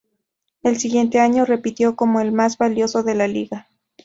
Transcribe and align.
El 0.63 0.79
siguiente 0.79 1.19
año 1.19 1.45
repitió 1.45 1.95
como 1.95 2.21
el 2.21 2.31
más 2.31 2.57
valioso 2.57 3.03
de 3.03 3.13
la 3.13 3.27
liga. 3.27 3.67